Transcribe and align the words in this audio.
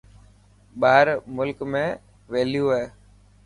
ٻاهر 0.81 1.07
ملڪ 1.37 1.59
۾ 1.77 1.85
ويليو 2.33 2.65
هي. 2.77 2.85